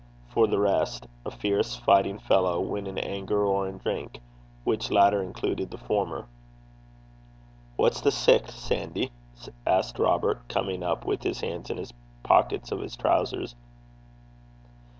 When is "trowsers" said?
12.97-13.53